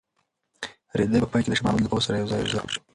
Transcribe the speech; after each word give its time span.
رېدی 0.97 1.17
په 1.21 1.27
پای 1.31 1.41
کې 1.43 1.49
د 1.49 1.53
شاه 1.57 1.65
محمود 1.65 1.83
له 1.83 1.89
پوځ 1.91 2.01
سره 2.05 2.19
یوځای 2.21 2.41
شو. 2.73 2.79